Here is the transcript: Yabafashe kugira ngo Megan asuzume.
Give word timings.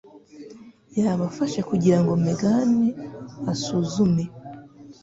Yabafashe 0.99 1.59
kugira 1.69 1.97
ngo 2.01 2.11
Megan 2.25 2.71
asuzume. 3.51 4.23